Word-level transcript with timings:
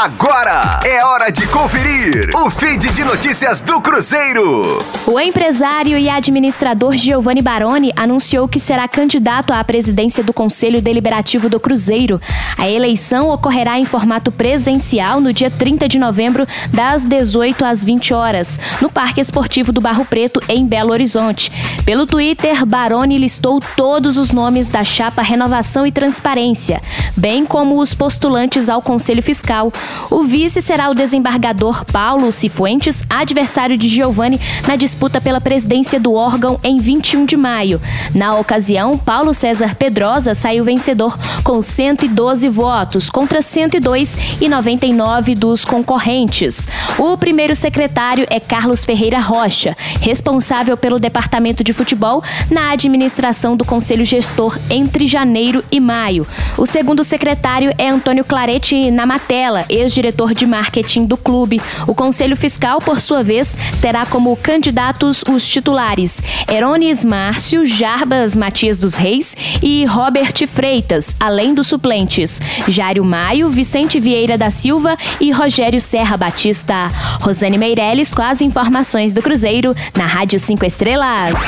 Agora 0.00 0.78
é 0.86 1.04
hora 1.04 1.28
de 1.28 1.44
conferir 1.48 2.30
o 2.32 2.48
feed 2.48 2.88
de 2.92 3.02
notícias 3.02 3.60
do 3.60 3.80
Cruzeiro. 3.80 4.78
O 5.04 5.18
empresário 5.18 5.98
e 5.98 6.08
administrador 6.08 6.96
Giovanni 6.96 7.42
Baroni 7.42 7.92
anunciou 7.96 8.46
que 8.46 8.60
será 8.60 8.86
candidato 8.86 9.52
à 9.52 9.64
presidência 9.64 10.22
do 10.22 10.32
Conselho 10.32 10.80
Deliberativo 10.80 11.48
do 11.48 11.58
Cruzeiro. 11.58 12.20
A 12.56 12.70
eleição 12.70 13.30
ocorrerá 13.30 13.76
em 13.80 13.84
formato 13.84 14.30
presencial 14.30 15.20
no 15.20 15.32
dia 15.32 15.50
30 15.50 15.88
de 15.88 15.98
novembro, 15.98 16.46
das 16.72 17.04
18 17.04 17.64
às 17.64 17.82
20 17.82 18.14
horas, 18.14 18.60
no 18.80 18.88
Parque 18.88 19.20
Esportivo 19.20 19.72
do 19.72 19.80
Barro 19.80 20.04
Preto, 20.04 20.40
em 20.48 20.64
Belo 20.64 20.92
Horizonte. 20.92 21.50
Pelo 21.84 22.06
Twitter, 22.06 22.64
Baroni 22.64 23.18
listou 23.18 23.60
todos 23.74 24.16
os 24.16 24.30
nomes 24.30 24.68
da 24.68 24.84
chapa 24.84 25.22
Renovação 25.22 25.84
e 25.84 25.90
Transparência, 25.90 26.80
bem 27.16 27.44
como 27.44 27.80
os 27.80 27.94
postulantes 27.94 28.68
ao 28.68 28.80
Conselho 28.80 29.24
Fiscal. 29.24 29.72
O 30.10 30.24
vice 30.24 30.60
será 30.60 30.90
o 30.90 30.94
desembargador 30.94 31.84
Paulo 31.84 32.32
Cifuentes, 32.32 33.04
adversário 33.08 33.76
de 33.76 33.88
Giovanni 33.88 34.40
na 34.66 34.76
disputa 34.76 35.20
pela 35.20 35.40
presidência 35.40 36.00
do 36.00 36.14
órgão 36.14 36.58
em 36.62 36.78
21 36.78 37.26
de 37.26 37.36
maio. 37.36 37.80
Na 38.14 38.36
ocasião, 38.36 38.96
Paulo 38.96 39.34
César 39.34 39.74
Pedrosa 39.74 40.34
saiu 40.34 40.64
vencedor 40.64 41.18
com 41.44 41.60
112 41.60 42.48
votos 42.48 43.10
contra 43.10 43.42
102 43.42 44.18
e 44.40 44.48
99 44.48 45.34
dos 45.34 45.64
concorrentes. 45.64 46.66
O 46.98 47.16
primeiro 47.16 47.54
secretário 47.54 48.26
é 48.30 48.40
Carlos 48.40 48.84
Ferreira 48.84 49.20
Rocha, 49.20 49.76
responsável 50.00 50.76
pelo 50.76 50.98
departamento 50.98 51.62
de 51.62 51.72
futebol 51.72 52.22
na 52.50 52.70
administração 52.70 53.56
do 53.56 53.64
Conselho 53.64 54.04
Gestor 54.04 54.58
entre 54.70 55.06
janeiro 55.06 55.62
e 55.70 55.80
maio. 55.80 56.26
O 56.56 56.66
segundo 56.66 57.04
secretário 57.04 57.72
é 57.78 57.88
Antônio 57.88 58.24
Clarete 58.24 58.90
Namatella, 58.90 59.64
ex-diretor 59.78 60.34
de 60.34 60.46
marketing 60.46 61.06
do 61.06 61.16
clube. 61.16 61.60
O 61.86 61.94
Conselho 61.94 62.36
Fiscal, 62.36 62.78
por 62.80 63.00
sua 63.00 63.22
vez, 63.22 63.56
terá 63.80 64.04
como 64.06 64.36
candidatos 64.36 65.24
os 65.28 65.46
titulares 65.46 66.22
Herones 66.50 67.04
Márcio, 67.04 67.64
Jarbas 67.64 68.36
Matias 68.36 68.78
dos 68.78 68.94
Reis 68.94 69.36
e 69.62 69.84
Robert 69.84 70.34
Freitas, 70.46 71.14
além 71.18 71.54
dos 71.54 71.66
suplentes 71.66 72.40
Jário 72.66 73.04
Maio, 73.04 73.48
Vicente 73.48 74.00
Vieira 74.00 74.36
da 74.36 74.50
Silva 74.50 74.94
e 75.20 75.30
Rogério 75.30 75.80
Serra 75.80 76.16
Batista. 76.16 76.88
Rosane 77.20 77.58
Meirelles 77.58 78.12
com 78.12 78.22
as 78.22 78.40
informações 78.40 79.12
do 79.12 79.22
Cruzeiro 79.22 79.74
na 79.96 80.06
Rádio 80.06 80.38
5 80.38 80.64
Estrelas. 80.64 81.38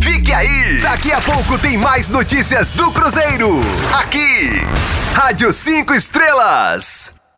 Fique 0.00 0.32
aí! 0.32 0.80
Daqui 0.80 1.12
a 1.12 1.20
pouco 1.20 1.58
tem 1.58 1.76
mais 1.76 2.08
notícias 2.08 2.70
do 2.70 2.90
Cruzeiro. 2.90 3.60
Aqui, 3.92 4.62
Rádio 5.14 5.52
5 5.52 5.94
Estrelas. 5.94 7.17